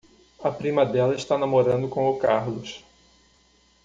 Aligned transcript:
A 0.43 0.49
prima 0.49 0.83
dela 0.83 1.13
está 1.13 1.37
namorando 1.37 1.87
com 1.87 2.09
o 2.09 2.17
Carlos. 2.17 2.83